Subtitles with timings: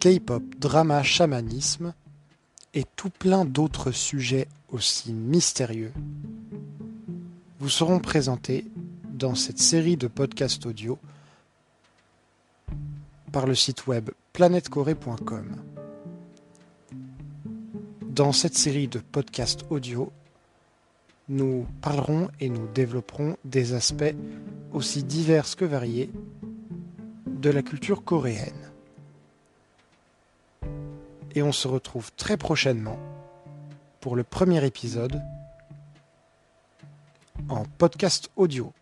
[0.00, 1.94] K-pop, drama, chamanisme
[2.74, 5.92] et tout plein d'autres sujets aussi mystérieux
[7.58, 8.66] vous seront présentés
[9.10, 10.98] dans cette série de podcasts audio
[13.32, 15.56] par le site web planetcorée.com.
[18.02, 20.12] Dans cette série de podcasts audio,
[21.28, 24.14] nous parlerons et nous développerons des aspects
[24.72, 26.10] aussi divers que variés
[27.26, 28.70] de la culture coréenne.
[31.36, 32.98] Et on se retrouve très prochainement
[34.00, 35.22] pour le premier épisode
[37.50, 38.72] en podcast audio.